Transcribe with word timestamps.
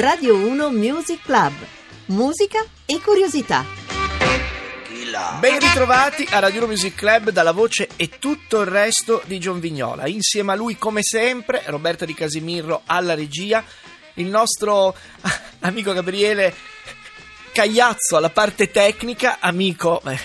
Radio 0.00 0.34
1 0.34 0.70
Music 0.70 1.20
Club. 1.22 1.52
Musica 2.06 2.64
e 2.86 3.02
curiosità. 3.02 3.66
Ben 5.40 5.58
ritrovati 5.58 6.26
a 6.30 6.38
Radio 6.38 6.60
1 6.60 6.68
Music 6.68 6.94
Club 6.94 7.28
dalla 7.28 7.52
voce 7.52 7.86
e 7.96 8.08
tutto 8.18 8.62
il 8.62 8.66
resto 8.66 9.20
di 9.26 9.36
John 9.36 9.60
Vignola. 9.60 10.06
Insieme 10.06 10.52
a 10.52 10.54
lui, 10.54 10.78
come 10.78 11.02
sempre, 11.02 11.64
Roberta 11.66 12.06
Di 12.06 12.14
Casimirro 12.14 12.80
alla 12.86 13.12
regia, 13.12 13.62
il 14.14 14.28
nostro 14.28 14.96
amico 15.60 15.92
Gabriele 15.92 16.54
Cagliazzo 17.52 18.16
alla 18.16 18.30
parte 18.30 18.70
tecnica, 18.70 19.36
amico 19.38 20.00
eh, 20.06 20.18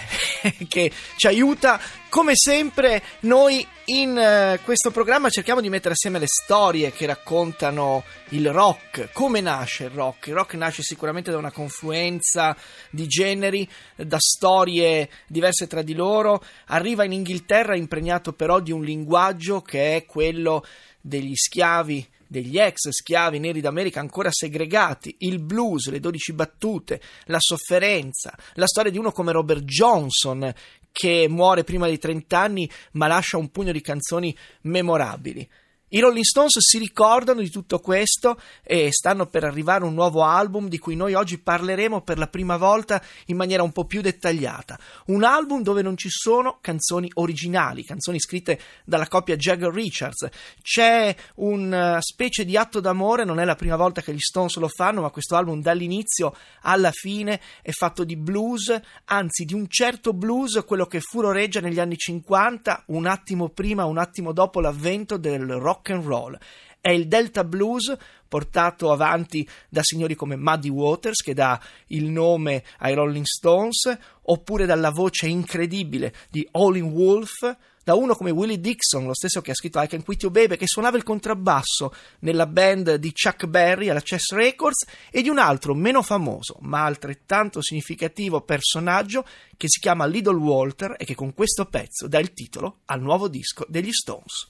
che 0.67 0.91
ci 1.15 1.27
aiuta. 1.27 1.79
Come 2.09 2.33
sempre, 2.35 3.01
noi 3.21 3.65
in 3.85 4.11
uh, 4.11 4.63
questo 4.63 4.89
programma 4.89 5.29
cerchiamo 5.29 5.61
di 5.61 5.69
mettere 5.69 5.93
assieme 5.93 6.19
le 6.19 6.27
storie 6.27 6.91
che 6.91 7.05
raccontano 7.05 8.03
il 8.29 8.51
rock, 8.51 9.09
come 9.11 9.41
nasce 9.41 9.85
il 9.85 9.89
rock. 9.91 10.27
Il 10.27 10.33
rock 10.35 10.53
nasce 10.55 10.81
sicuramente 10.81 11.31
da 11.31 11.37
una 11.37 11.51
confluenza 11.51 12.55
di 12.89 13.07
generi, 13.07 13.67
da 13.95 14.17
storie 14.19 15.09
diverse 15.27 15.67
tra 15.67 15.81
di 15.81 15.93
loro, 15.93 16.43
arriva 16.67 17.03
in 17.03 17.11
Inghilterra 17.11 17.75
impregnato 17.75 18.33
però 18.33 18.59
di 18.59 18.71
un 18.71 18.83
linguaggio 18.83 19.61
che 19.61 19.97
è 19.97 20.05
quello 20.05 20.65
degli 21.01 21.35
schiavi 21.35 22.13
degli 22.35 22.59
ex 22.59 22.89
schiavi 22.89 23.39
neri 23.39 23.61
d'America 23.61 24.01
ancora 24.01 24.29
segregati, 24.29 25.15
il 25.19 25.39
blues, 25.39 25.89
le 25.89 26.01
dodici 26.01 26.33
battute, 26.33 27.01
la 27.25 27.39
sofferenza, 27.39 28.37
la 28.55 28.67
storia 28.67 28.91
di 28.91 28.97
uno 28.97 29.11
come 29.11 29.31
Robert 29.31 29.63
Johnson 29.63 30.53
che 30.91 31.27
muore 31.29 31.63
prima 31.63 31.87
di 31.87 31.97
30 31.97 32.37
anni 32.37 32.69
ma 32.93 33.07
lascia 33.07 33.37
un 33.37 33.49
pugno 33.49 33.71
di 33.71 33.81
canzoni 33.81 34.35
memorabili. 34.61 35.47
I 35.95 36.01
Rolling 36.01 36.25
Stones 36.25 36.57
si 36.59 36.77
ricordano 36.77 37.39
di 37.39 37.49
tutto 37.49 37.79
questo 37.79 38.37
e 38.63 38.91
stanno 38.91 39.27
per 39.27 39.45
arrivare 39.45 39.85
un 39.85 39.93
nuovo 39.93 40.23
album 40.23 40.67
di 40.67 40.77
cui 40.77 40.93
noi 40.93 41.13
oggi 41.13 41.37
parleremo 41.37 42.01
per 42.01 42.17
la 42.17 42.27
prima 42.27 42.57
volta 42.57 43.01
in 43.27 43.37
maniera 43.37 43.63
un 43.63 43.71
po' 43.71 43.85
più 43.85 44.01
dettagliata. 44.01 44.77
Un 45.05 45.23
album 45.23 45.61
dove 45.61 45.81
non 45.81 45.95
ci 45.95 46.09
sono 46.09 46.57
canzoni 46.59 47.09
originali, 47.13 47.85
canzoni 47.85 48.19
scritte 48.19 48.59
dalla 48.83 49.07
coppia 49.07 49.37
Jagger 49.37 49.71
Richards. 49.71 50.27
C'è 50.61 51.15
una 51.35 52.01
specie 52.01 52.43
di 52.43 52.57
atto 52.57 52.81
d'amore, 52.81 53.23
non 53.23 53.39
è 53.39 53.45
la 53.45 53.55
prima 53.55 53.77
volta 53.77 54.01
che 54.01 54.13
gli 54.13 54.19
Stones 54.19 54.57
lo 54.57 54.67
fanno, 54.67 54.99
ma 54.99 55.11
questo 55.11 55.37
album 55.37 55.61
dall'inizio 55.61 56.35
alla 56.63 56.91
fine 56.91 57.39
è 57.61 57.71
fatto 57.71 58.03
di 58.03 58.17
blues, 58.17 58.77
anzi 59.05 59.45
di 59.45 59.53
un 59.53 59.69
certo 59.69 60.11
blues, 60.11 60.61
quello 60.67 60.87
che 60.87 60.99
furoreggia 60.99 61.61
negli 61.61 61.79
anni 61.79 61.95
50, 61.95 62.83
un 62.87 63.05
attimo 63.05 63.47
prima, 63.47 63.85
un 63.85 63.97
attimo 63.97 64.33
dopo 64.33 64.59
l'avvento 64.59 65.15
del 65.15 65.53
rock 65.53 65.83
rock 65.85 65.89
and 65.91 66.03
roll. 66.03 66.37
È 66.81 66.89
il 66.89 67.07
Delta 67.07 67.43
Blues 67.43 67.95
portato 68.27 68.91
avanti 68.91 69.47
da 69.69 69.81
signori 69.83 70.15
come 70.15 70.35
Muddy 70.35 70.69
Waters, 70.69 71.21
che 71.21 71.33
dà 71.33 71.59
il 71.87 72.05
nome 72.05 72.63
ai 72.79 72.93
Rolling 72.93 73.25
Stones, 73.25 73.97
oppure 74.23 74.65
dalla 74.65 74.91
voce 74.91 75.27
incredibile 75.27 76.13
di 76.29 76.47
Howlin' 76.51 76.91
Wolf, 76.91 77.55
da 77.83 77.93
uno 77.95 78.15
come 78.15 78.31
Willie 78.31 78.59
Dixon, 78.59 79.05
lo 79.05 79.13
stesso 79.13 79.41
che 79.41 79.51
ha 79.51 79.55
scritto 79.55 79.79
I 79.79 79.87
Can 79.87 80.03
Quit 80.03 80.23
You 80.23 80.31
Baby, 80.31 80.57
che 80.57 80.67
suonava 80.67 80.97
il 80.97 81.03
contrabbasso 81.03 81.93
nella 82.19 82.47
band 82.47 82.95
di 82.95 83.11
Chuck 83.11 83.45
Berry 83.45 83.89
alla 83.89 84.01
Chess 84.01 84.33
Records, 84.33 84.85
e 85.11 85.21
di 85.21 85.29
un 85.29 85.37
altro 85.39 85.73
meno 85.73 86.01
famoso, 86.01 86.57
ma 86.61 86.83
altrettanto 86.83 87.61
significativo 87.61 88.41
personaggio 88.41 89.25
che 89.57 89.67
si 89.69 89.79
chiama 89.79 90.05
Little 90.05 90.37
Walter 90.37 90.95
e 90.97 91.05
che 91.05 91.15
con 91.15 91.33
questo 91.33 91.65
pezzo 91.65 92.07
dà 92.07 92.19
il 92.19 92.33
titolo 92.33 92.79
al 92.85 93.01
nuovo 93.01 93.27
disco 93.27 93.65
degli 93.67 93.91
Stones. 93.91 94.49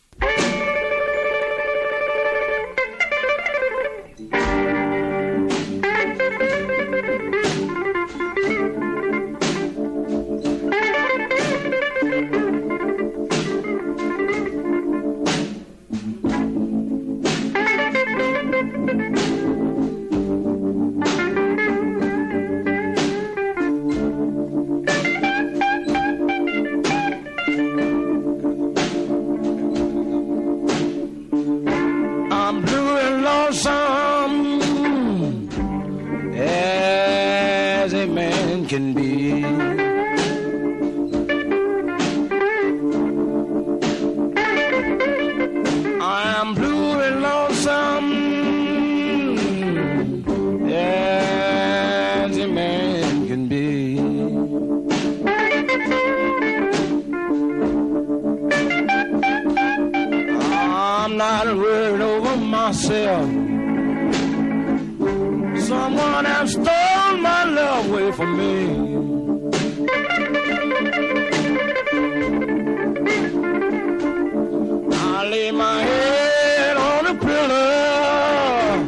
Myself. 62.87 63.29
Someone 65.67 66.25
has 66.25 66.51
stolen 66.51 67.21
my 67.21 67.43
love 67.45 67.89
away 67.89 68.11
from 68.11 68.37
me. 68.37 68.55
I 74.93 75.29
lay 75.29 75.51
my 75.51 75.81
head 75.81 76.77
on 76.77 77.05
a 77.07 77.15
pillow, 77.27 78.83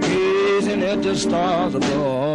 gazing 0.00 0.82
at 0.82 1.02
the 1.02 1.16
stars 1.16 1.74
above. 1.74 2.25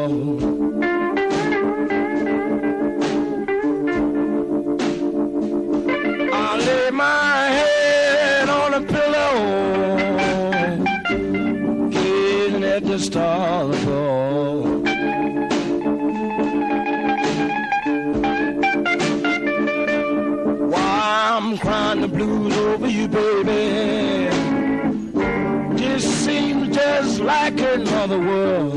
the 28.07 28.17
world. 28.17 28.70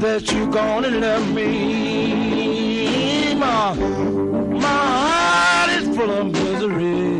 That 0.00 0.30
you're 0.30 0.46
gonna 0.46 0.90
love 0.90 1.32
me, 1.34 2.54
my, 3.34 3.74
my 3.74 4.68
heart 4.68 5.70
is 5.70 5.96
full 5.96 6.10
of 6.10 6.26
misery. 6.32 7.17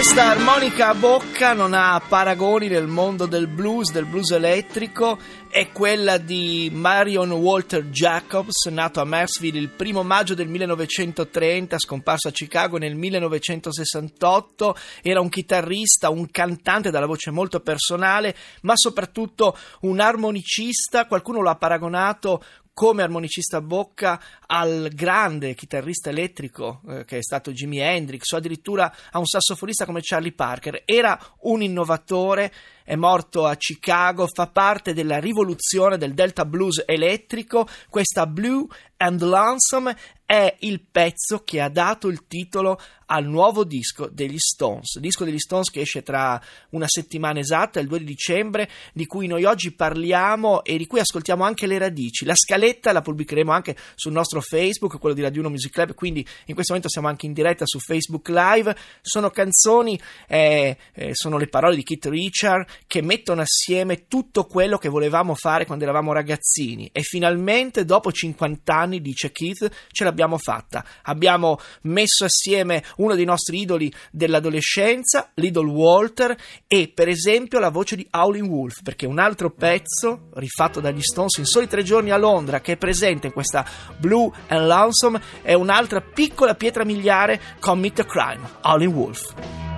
Questa 0.00 0.30
armonica 0.30 0.88
a 0.88 0.94
bocca 0.94 1.52
non 1.52 1.74
ha 1.74 2.00
paragoni 2.00 2.68
nel 2.68 2.86
mondo 2.86 3.26
del 3.26 3.48
blues, 3.48 3.92
del 3.92 4.06
blues 4.06 4.30
elettrico, 4.30 5.18
è 5.50 5.72
quella 5.72 6.16
di 6.16 6.70
Marion 6.72 7.30
Walter 7.32 7.84
Jacobs, 7.84 8.64
nato 8.70 9.02
a 9.02 9.04
Marsville 9.04 9.58
il 9.58 9.68
primo 9.68 10.02
maggio 10.02 10.32
del 10.34 10.48
1930, 10.48 11.78
scomparso 11.78 12.28
a 12.28 12.30
Chicago 12.30 12.78
nel 12.78 12.94
1968, 12.94 14.74
era 15.02 15.20
un 15.20 15.28
chitarrista, 15.28 16.08
un 16.08 16.30
cantante 16.30 16.90
dalla 16.90 17.04
voce 17.04 17.30
molto 17.30 17.60
personale, 17.60 18.34
ma 18.62 18.72
soprattutto 18.76 19.54
un 19.80 20.00
armonicista, 20.00 21.06
qualcuno 21.06 21.42
lo 21.42 21.50
ha 21.50 21.56
paragonato 21.56 22.42
come 22.72 23.02
armonicista 23.02 23.58
a 23.58 23.60
bocca 23.60 24.20
al 24.46 24.90
grande 24.94 25.54
chitarrista 25.54 26.10
elettrico 26.10 26.80
eh, 26.88 27.04
che 27.04 27.18
è 27.18 27.22
stato 27.22 27.52
Jimi 27.52 27.78
Hendrix 27.78 28.30
o 28.32 28.36
addirittura 28.36 28.92
a 29.10 29.18
un 29.18 29.26
sassofonista 29.26 29.84
come 29.84 30.00
Charlie 30.02 30.32
Parker. 30.32 30.82
Era 30.84 31.18
un 31.40 31.62
innovatore, 31.62 32.52
è 32.90 32.96
morto 32.96 33.46
a 33.46 33.54
Chicago, 33.54 34.26
fa 34.26 34.48
parte 34.48 34.92
della 34.92 35.20
rivoluzione 35.20 35.96
del 35.96 36.12
Delta 36.12 36.44
Blues 36.44 36.82
elettrico. 36.84 37.68
Questa 37.88 38.26
Blue 38.26 38.66
and 38.96 39.22
Lonesome 39.22 39.96
è 40.26 40.56
il 40.60 40.80
pezzo 40.90 41.42
che 41.44 41.60
ha 41.60 41.68
dato 41.68 42.08
il 42.08 42.26
titolo 42.26 42.80
al 43.06 43.24
nuovo 43.24 43.64
disco 43.64 44.08
degli 44.08 44.38
Stones, 44.38 44.98
disco 44.98 45.24
degli 45.24 45.38
Stones 45.38 45.70
che 45.70 45.80
esce 45.80 46.02
tra 46.02 46.40
una 46.70 46.86
settimana 46.86 47.40
esatta, 47.40 47.80
il 47.80 47.88
2 47.88 47.98
di 47.98 48.04
dicembre, 48.04 48.70
di 48.92 49.06
cui 49.06 49.26
noi 49.26 49.44
oggi 49.44 49.72
parliamo 49.72 50.62
e 50.62 50.76
di 50.76 50.86
cui 50.86 51.00
ascoltiamo 51.00 51.42
anche 51.42 51.66
le 51.66 51.78
radici. 51.78 52.24
La 52.24 52.36
scaletta 52.36 52.92
la 52.92 53.02
pubblicheremo 53.02 53.50
anche 53.50 53.76
sul 53.96 54.12
nostro 54.12 54.40
Facebook, 54.40 54.98
quello 55.00 55.16
di 55.16 55.22
Radio 55.22 55.40
1 55.40 55.50
Music 55.50 55.72
Club, 55.72 55.94
quindi 55.94 56.20
in 56.20 56.54
questo 56.54 56.72
momento 56.72 56.88
siamo 56.88 57.08
anche 57.08 57.26
in 57.26 57.32
diretta 57.32 57.64
su 57.66 57.80
Facebook 57.80 58.28
Live. 58.28 58.76
Sono 59.00 59.30
canzoni, 59.30 60.00
eh, 60.28 60.76
eh, 60.92 61.10
sono 61.14 61.38
le 61.38 61.48
parole 61.48 61.74
di 61.74 61.82
Keith 61.82 62.06
Richard 62.06 62.68
che 62.86 63.02
mettono 63.02 63.42
assieme 63.42 64.06
tutto 64.06 64.44
quello 64.44 64.78
che 64.78 64.88
volevamo 64.88 65.34
fare 65.34 65.66
quando 65.66 65.84
eravamo 65.84 66.12
ragazzini 66.12 66.88
e 66.92 67.02
finalmente 67.02 67.84
dopo 67.84 68.12
50 68.12 68.74
anni, 68.74 69.00
dice 69.00 69.32
Keith, 69.32 69.70
ce 69.90 70.04
l'abbiamo 70.04 70.38
fatta. 70.38 70.84
Abbiamo 71.02 71.58
messo 71.82 72.24
assieme 72.24 72.84
uno 72.96 73.14
dei 73.14 73.24
nostri 73.24 73.60
idoli 73.60 73.92
dell'adolescenza, 74.10 75.30
l'idol 75.34 75.68
Walter, 75.68 76.36
e 76.66 76.90
per 76.92 77.08
esempio 77.08 77.58
la 77.58 77.70
voce 77.70 77.96
di 77.96 78.06
Howling 78.10 78.48
Wolf, 78.48 78.82
perché 78.82 79.06
un 79.06 79.18
altro 79.18 79.50
pezzo 79.50 80.28
rifatto 80.34 80.80
dagli 80.80 81.02
Stones 81.02 81.38
in 81.38 81.44
soli 81.44 81.68
tre 81.68 81.82
giorni 81.82 82.10
a 82.10 82.16
Londra, 82.16 82.60
che 82.60 82.72
è 82.72 82.76
presente 82.76 83.28
in 83.28 83.32
questa 83.32 83.64
Blue 83.98 84.30
and 84.48 84.66
Lonesome, 84.66 85.20
è 85.42 85.54
un'altra 85.54 86.00
piccola 86.00 86.54
pietra 86.54 86.84
miliare, 86.84 87.40
Commit 87.60 88.00
a 88.00 88.04
Crime, 88.04 88.50
Howling 88.62 88.94
Wolf. 88.94 89.69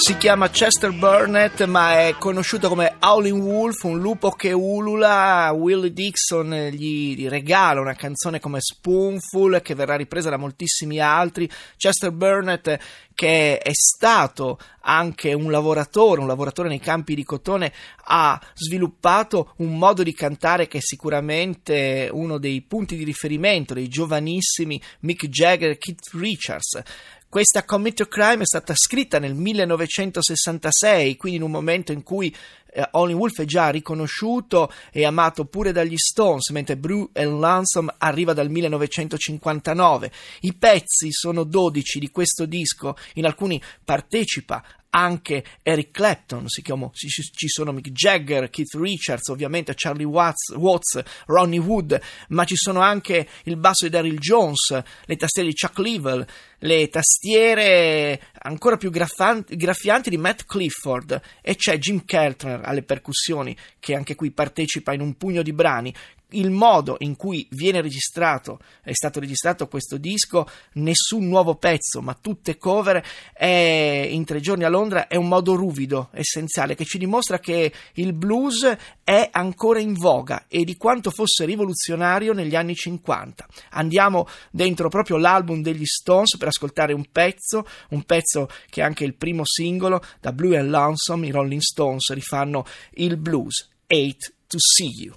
Si 0.00 0.16
chiama 0.16 0.48
Chester 0.48 0.92
Burnett, 0.92 1.64
ma 1.64 2.06
è 2.06 2.14
conosciuto 2.16 2.68
come 2.68 2.94
Howling 3.00 3.42
Wolf, 3.42 3.82
un 3.82 3.98
lupo 3.98 4.30
che 4.30 4.52
ulula. 4.52 5.50
Willie 5.50 5.92
Dixon 5.92 6.68
gli 6.70 7.28
regala 7.28 7.80
una 7.80 7.96
canzone 7.96 8.38
come 8.38 8.60
Spoonful, 8.60 9.60
che 9.60 9.74
verrà 9.74 9.96
ripresa 9.96 10.30
da 10.30 10.36
moltissimi 10.36 11.00
altri. 11.00 11.50
Chester 11.76 12.12
Burnett, 12.12 12.78
che 13.12 13.58
è 13.58 13.72
stato 13.72 14.60
anche 14.82 15.34
un 15.34 15.50
lavoratore, 15.50 16.20
un 16.20 16.28
lavoratore 16.28 16.68
nei 16.68 16.78
campi 16.78 17.16
di 17.16 17.24
cotone, 17.24 17.72
ha 18.04 18.40
sviluppato 18.54 19.54
un 19.56 19.76
modo 19.76 20.04
di 20.04 20.14
cantare 20.14 20.68
che 20.68 20.78
è 20.78 20.80
sicuramente 20.80 22.08
uno 22.12 22.38
dei 22.38 22.62
punti 22.62 22.96
di 22.96 23.02
riferimento 23.02 23.74
dei 23.74 23.88
giovanissimi 23.88 24.80
Mick 25.00 25.26
Jagger 25.26 25.70
e 25.70 25.78
Keith 25.78 26.08
Richards. 26.12 26.80
Questa 27.30 27.64
Commit 27.64 27.94
to 27.94 28.06
Crime 28.06 28.42
è 28.42 28.46
stata 28.46 28.72
scritta 28.74 29.18
nel 29.18 29.34
1966, 29.34 31.16
quindi 31.16 31.36
in 31.36 31.44
un 31.44 31.50
momento 31.50 31.92
in 31.92 32.02
cui 32.02 32.34
eh, 32.70 32.88
Howlin' 32.92 33.16
Wolf 33.16 33.40
è 33.40 33.44
già 33.44 33.70
riconosciuto 33.70 34.72
e 34.92 35.04
amato 35.04 35.44
pure 35.44 35.72
dagli 35.72 35.96
Stones, 35.96 36.50
mentre 36.50 36.76
Brew 36.76 37.10
Lonesome 37.12 37.94
arriva 37.98 38.32
dal 38.32 38.50
1959. 38.50 40.10
I 40.40 40.54
pezzi 40.54 41.08
sono 41.10 41.44
12 41.44 41.98
di 41.98 42.10
questo 42.10 42.46
disco, 42.46 42.96
in 43.14 43.26
alcuni 43.26 43.60
partecipa 43.84 44.62
anche 44.90 45.44
Eric 45.62 45.90
Clapton, 45.90 46.46
chiama, 46.62 46.90
ci 46.92 47.48
sono 47.48 47.72
Mick 47.72 47.90
Jagger, 47.90 48.48
Keith 48.48 48.74
Richards, 48.74 49.28
ovviamente 49.28 49.74
Charlie 49.74 50.04
Watts, 50.04 50.54
Watts, 50.56 51.02
Ronnie 51.26 51.58
Wood, 51.58 52.00
ma 52.28 52.44
ci 52.44 52.56
sono 52.56 52.80
anche 52.80 53.28
il 53.44 53.56
basso 53.56 53.84
di 53.84 53.90
Daryl 53.90 54.18
Jones, 54.18 54.82
le 55.04 55.16
tastiere 55.16 55.48
di 55.48 55.54
Chuck 55.54 55.78
Leavell, 55.78 56.26
le 56.60 56.88
tastiere 56.88 58.20
ancora 58.40 58.76
più 58.76 58.90
graffianti 58.90 60.10
di 60.10 60.16
Matt 60.16 60.44
Clifford 60.44 61.20
e 61.42 61.54
c'è 61.54 61.78
Jim 61.78 62.04
Keltner 62.04 62.57
alle 62.62 62.82
percussioni 62.82 63.56
che 63.78 63.94
anche 63.94 64.14
qui 64.14 64.30
partecipa 64.30 64.92
in 64.92 65.00
un 65.00 65.16
pugno 65.16 65.42
di 65.42 65.52
brani 65.52 65.94
il 66.30 66.50
modo 66.50 66.96
in 67.00 67.16
cui 67.16 67.46
viene 67.50 67.80
registrato, 67.80 68.58
è 68.82 68.92
stato 68.92 69.20
registrato 69.20 69.66
questo 69.68 69.96
disco, 69.96 70.46
nessun 70.74 71.26
nuovo 71.26 71.54
pezzo, 71.54 72.02
ma 72.02 72.16
tutte 72.20 72.58
cover, 72.58 73.02
è, 73.32 74.08
in 74.10 74.24
tre 74.24 74.40
giorni 74.40 74.64
a 74.64 74.68
Londra, 74.68 75.06
è 75.06 75.16
un 75.16 75.28
modo 75.28 75.54
ruvido, 75.54 76.10
essenziale, 76.12 76.74
che 76.74 76.84
ci 76.84 76.98
dimostra 76.98 77.38
che 77.38 77.72
il 77.94 78.12
blues 78.12 78.76
è 79.02 79.28
ancora 79.32 79.80
in 79.80 79.94
voga 79.94 80.44
e 80.48 80.64
di 80.64 80.76
quanto 80.76 81.10
fosse 81.10 81.46
rivoluzionario 81.46 82.32
negli 82.34 82.54
anni 82.54 82.74
50. 82.74 83.46
Andiamo 83.70 84.26
dentro 84.50 84.88
proprio 84.88 85.16
l'album 85.16 85.62
degli 85.62 85.86
Stones 85.86 86.36
per 86.36 86.48
ascoltare 86.48 86.92
un 86.92 87.06
pezzo, 87.10 87.66
un 87.90 88.02
pezzo 88.02 88.48
che 88.68 88.82
è 88.82 88.84
anche 88.84 89.04
il 89.04 89.14
primo 89.14 89.42
singolo, 89.44 90.02
da 90.20 90.32
Blue 90.32 90.58
and 90.58 90.68
Lonesome, 90.68 91.26
i 91.26 91.30
Rolling 91.30 91.60
Stones 91.60 92.12
rifanno 92.12 92.66
il 92.94 93.16
blues, 93.16 93.68
Hate 93.86 94.34
to 94.46 94.58
See 94.58 94.90
You. 94.90 95.14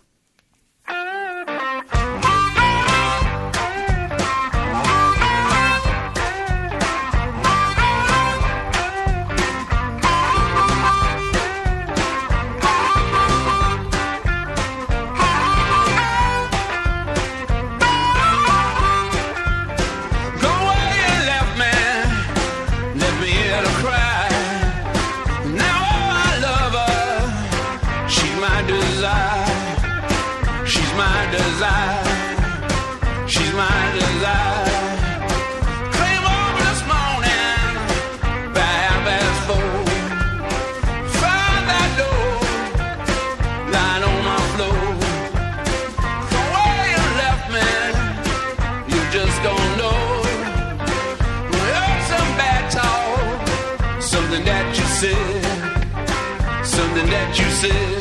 pieces 57.61 58.00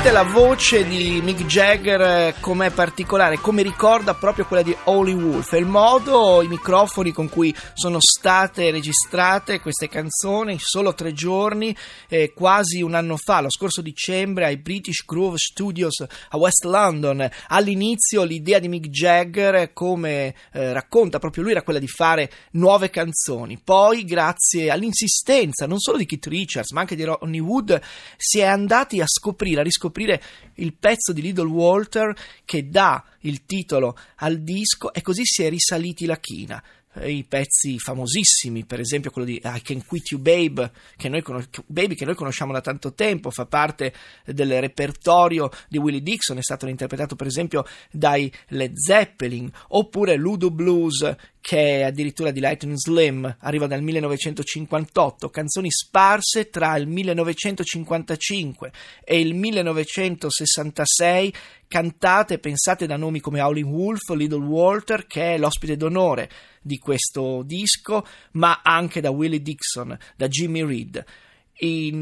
Sentite 0.00 0.24
la 0.24 0.32
voce 0.32 0.86
di 0.88 1.20
Mick 1.20 1.44
Jagger 1.44 2.00
eh, 2.00 2.34
com'è 2.40 2.70
particolare, 2.70 3.36
come 3.38 3.60
ricorda 3.60 4.14
proprio 4.14 4.46
quella 4.46 4.62
di 4.62 4.74
Holy 4.84 5.12
Wolf, 5.12 5.52
il 5.52 5.66
modo, 5.66 6.40
i 6.40 6.48
microfoni 6.48 7.12
con 7.12 7.28
cui 7.28 7.54
sono 7.74 7.98
state 8.00 8.70
registrate 8.70 9.60
queste 9.60 9.88
canzoni, 9.88 10.56
solo 10.58 10.94
tre 10.94 11.12
giorni, 11.12 11.76
eh, 12.08 12.32
quasi 12.34 12.80
un 12.80 12.94
anno 12.94 13.18
fa, 13.18 13.42
lo 13.42 13.50
scorso 13.50 13.82
dicembre 13.82 14.46
ai 14.46 14.56
British 14.56 15.04
Groove 15.04 15.36
Studios 15.36 16.00
a 16.00 16.36
West 16.38 16.64
London. 16.64 17.28
All'inizio 17.48 18.24
l'idea 18.24 18.58
di 18.58 18.68
Mick 18.68 18.88
Jagger, 18.88 19.74
come 19.74 20.34
eh, 20.54 20.72
racconta 20.72 21.18
proprio 21.18 21.42
lui, 21.42 21.52
era 21.52 21.62
quella 21.62 21.78
di 21.78 21.88
fare 21.88 22.30
nuove 22.52 22.88
canzoni. 22.88 23.60
Poi, 23.62 24.06
grazie 24.06 24.70
all'insistenza 24.70 25.66
non 25.66 25.78
solo 25.78 25.98
di 25.98 26.06
Keith 26.06 26.26
Richards, 26.26 26.70
ma 26.70 26.80
anche 26.80 26.96
di 26.96 27.04
Ronnie 27.04 27.40
Wood, 27.40 27.78
si 28.16 28.38
è 28.38 28.46
andati 28.46 29.02
a 29.02 29.06
scoprire, 29.06 29.60
a 29.60 29.62
riscoprire 29.62 29.88
il 30.54 30.74
pezzo 30.74 31.12
di 31.12 31.22
Little 31.22 31.48
Walter 31.48 32.14
che 32.44 32.68
dà 32.68 33.04
il 33.20 33.44
titolo 33.44 33.96
al 34.16 34.40
disco 34.40 34.92
e 34.92 35.02
così 35.02 35.22
si 35.24 35.42
è 35.42 35.48
risaliti 35.48 36.06
la 36.06 36.18
china 36.18 36.62
i 37.04 37.24
pezzi 37.24 37.78
famosissimi, 37.78 38.64
per 38.64 38.80
esempio 38.80 39.10
quello 39.10 39.26
di 39.26 39.40
I 39.42 39.62
Can 39.62 39.84
Quit 39.84 40.10
You 40.10 40.20
Babe 40.20 40.72
che, 40.96 41.08
noi, 41.08 41.22
Baby, 41.66 41.94
che 41.94 42.04
noi 42.04 42.16
conosciamo 42.16 42.52
da 42.52 42.60
tanto 42.60 42.94
tempo, 42.94 43.30
fa 43.30 43.46
parte 43.46 43.92
del 44.24 44.60
repertorio 44.60 45.50
di 45.68 45.78
Willie 45.78 46.02
Dixon, 46.02 46.38
è 46.38 46.42
stato 46.42 46.66
interpretato 46.66 47.14
per 47.14 47.28
esempio 47.28 47.64
dai 47.92 48.30
Led 48.48 48.76
Zeppelin, 48.76 49.48
oppure 49.68 50.16
Ludo 50.16 50.50
Blues 50.50 51.16
che 51.40 51.78
è 51.78 51.84
addirittura 51.84 52.32
di 52.32 52.40
Lightning 52.40 52.76
Slim, 52.76 53.36
arriva 53.40 53.66
dal 53.66 53.82
1958, 53.82 55.30
canzoni 55.30 55.70
sparse 55.70 56.50
tra 56.50 56.76
il 56.76 56.86
1955 56.86 58.72
e 59.02 59.20
il 59.20 59.34
1966, 59.34 61.34
cantate 61.66 62.34
e 62.34 62.38
pensate 62.38 62.86
da 62.86 62.96
nomi 62.96 63.20
come 63.20 63.40
Howlin' 63.40 63.64
Wolf, 63.64 64.10
Little 64.10 64.44
Walter, 64.44 65.06
che 65.06 65.34
è 65.34 65.38
l'ospite 65.38 65.78
d'onore 65.78 66.28
di 66.60 66.78
questo 66.78 67.42
disco, 67.44 68.06
ma 68.32 68.60
anche 68.62 69.00
da 69.00 69.10
Willie 69.10 69.42
Dixon, 69.42 69.96
da 70.16 70.28
Jimmy 70.28 70.64
Reed. 70.64 71.04
In, 71.62 72.00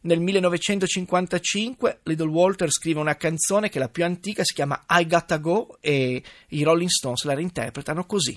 nel 0.00 0.20
1955 0.20 2.00
Little 2.04 2.28
Walter 2.28 2.70
scrive 2.70 2.98
una 2.98 3.16
canzone 3.16 3.68
che 3.68 3.78
è 3.78 3.80
la 3.80 3.88
più 3.88 4.04
antica, 4.04 4.42
si 4.42 4.54
chiama 4.54 4.84
I 4.88 5.06
Gotta 5.06 5.36
Go 5.38 5.78
e 5.80 6.22
i 6.48 6.62
Rolling 6.62 6.90
Stones 6.90 7.24
la 7.24 7.34
reinterpretano 7.34 8.04
così. 8.04 8.36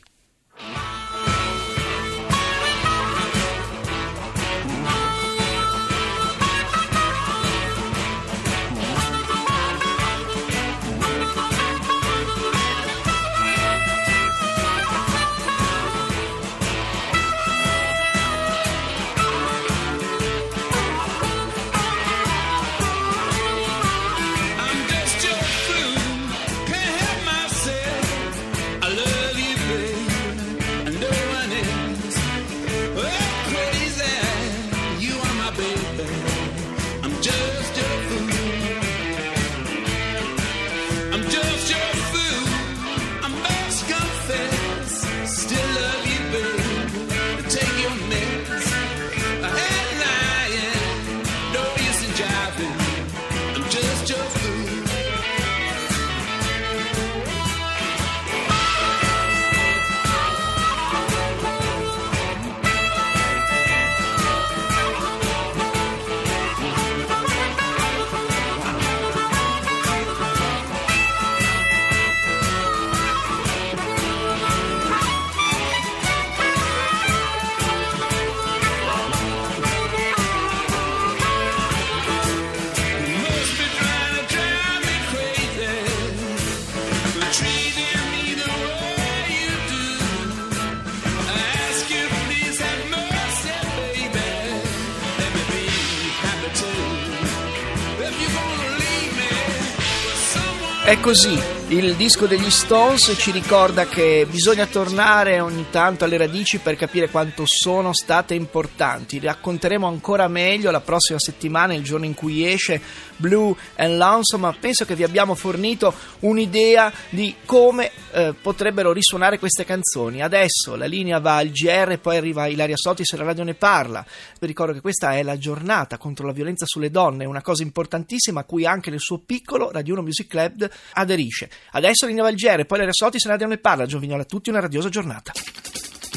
È 100.89 100.99
così, 100.99 101.39
il 101.71 101.93
disco 101.93 102.25
degli 102.25 102.49
Stones 102.49 103.13
ci 103.19 103.29
ricorda 103.29 103.85
che 103.85 104.25
bisogna 104.27 104.65
tornare 104.65 105.39
ogni 105.39 105.67
tanto 105.69 106.03
alle 106.03 106.17
radici 106.17 106.57
per 106.57 106.75
capire 106.75 107.09
quanto 107.09 107.43
sono 107.45 107.93
state 107.93 108.33
importanti. 108.33 109.19
Racconteremo 109.19 109.85
ancora 109.85 110.27
meglio 110.27 110.71
la 110.71 110.81
prossima 110.81 111.19
settimana, 111.19 111.75
il 111.75 111.83
giorno 111.83 112.05
in 112.05 112.15
cui 112.15 112.51
esce 112.51 112.81
Blue 113.17 113.55
and 113.75 113.97
Lonesome, 113.97 114.47
ma 114.47 114.55
penso 114.59 114.83
che 114.83 114.95
vi 114.95 115.03
abbiamo 115.03 115.35
fornito 115.35 115.93
un'idea 116.21 116.91
di 117.09 117.35
come 117.45 117.91
eh, 118.13 118.33
potrebbero 118.33 118.91
risuonare 118.91 119.37
queste 119.37 119.63
canzoni. 119.63 120.23
Adesso 120.23 120.75
la 120.75 120.85
linea 120.85 121.19
va 121.19 121.35
al 121.35 121.49
GR, 121.49 121.99
poi 121.99 122.17
arriva 122.17 122.47
Ilaria 122.47 122.77
Sotis 122.77 123.13
e 123.13 123.17
la 123.17 123.25
radio 123.25 123.43
ne 123.43 123.53
parla. 123.53 124.03
Vi 124.39 124.47
ricordo 124.47 124.73
che 124.73 124.81
questa 124.81 125.15
è 125.15 125.21
la 125.21 125.37
giornata 125.37 125.99
contro 125.99 126.25
la 126.25 126.33
violenza 126.33 126.65
sulle 126.65 126.89
donne, 126.89 127.25
una 127.25 127.43
cosa 127.43 127.61
importantissima 127.61 128.39
a 128.39 128.43
cui 128.45 128.65
anche 128.65 128.89
nel 128.89 128.99
suo 128.99 129.19
piccolo 129.19 129.69
Radio 129.69 129.93
1 129.93 130.01
Music 130.01 130.27
Club 130.27 130.67
aderisce. 130.93 131.49
Adesso 131.71 132.05
linea 132.05 132.23
va 132.23 132.29
al 132.29 132.35
GR, 132.35 132.65
poi 132.65 132.85
la 132.85 132.91
Sotis 132.91 133.23
e 133.25 133.27
la 133.27 133.33
radio 133.33 133.47
ne 133.47 133.57
parla. 133.57 133.85
Giovignola 133.85 134.23
a 134.23 134.25
tutti 134.25 134.49
una 134.49 134.59
radiosa 134.59 134.89
giornata. 134.89 135.31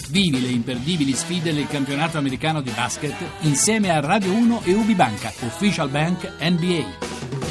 Vivi 0.09 0.41
le 0.41 0.49
imperdibili 0.49 1.13
sfide 1.13 1.55
del 1.55 1.67
campionato 1.67 2.19
americano 2.19 2.61
di 2.61 2.71
basket 2.71 3.15
insieme 3.41 3.91
a 3.91 4.01
Radio 4.01 4.33
1 4.33 4.63
e 4.65 4.75
Ubibanca, 4.75 5.33
Official 5.41 5.89
Bank 5.89 6.31
NBA. 6.39 7.42